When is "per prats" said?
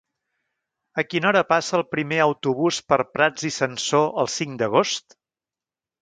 2.93-3.47